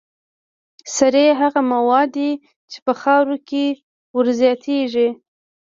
[0.95, 2.31] سرې هغه مواد دي
[2.71, 3.65] چې په خاوره کې
[4.15, 5.07] ور زیاتیږي.